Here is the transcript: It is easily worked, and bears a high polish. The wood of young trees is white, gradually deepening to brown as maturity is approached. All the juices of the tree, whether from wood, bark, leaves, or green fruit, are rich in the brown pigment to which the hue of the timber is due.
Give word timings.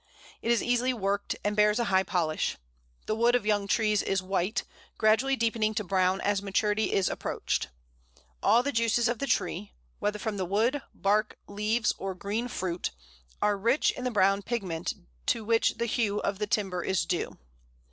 It 0.41 0.51
is 0.51 0.63
easily 0.63 0.95
worked, 0.95 1.35
and 1.43 1.55
bears 1.55 1.77
a 1.77 1.83
high 1.83 2.01
polish. 2.01 2.57
The 3.05 3.15
wood 3.15 3.35
of 3.35 3.45
young 3.45 3.67
trees 3.67 4.01
is 4.01 4.19
white, 4.19 4.63
gradually 4.97 5.35
deepening 5.35 5.75
to 5.75 5.83
brown 5.83 6.19
as 6.21 6.41
maturity 6.41 6.91
is 6.91 7.07
approached. 7.07 7.67
All 8.41 8.63
the 8.63 8.71
juices 8.71 9.07
of 9.07 9.19
the 9.19 9.27
tree, 9.27 9.73
whether 9.99 10.17
from 10.17 10.37
wood, 10.37 10.81
bark, 10.95 11.37
leaves, 11.47 11.93
or 11.99 12.15
green 12.15 12.47
fruit, 12.47 12.89
are 13.43 13.55
rich 13.55 13.91
in 13.91 14.03
the 14.03 14.09
brown 14.09 14.41
pigment 14.41 14.95
to 15.27 15.45
which 15.45 15.75
the 15.77 15.85
hue 15.85 16.17
of 16.23 16.39
the 16.39 16.47
timber 16.47 16.83
is 16.83 17.05
due. 17.05 17.37